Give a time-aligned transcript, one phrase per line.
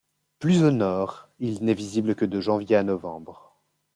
[0.39, 3.55] Plus au nord il n'est visible que de janvier à novembre.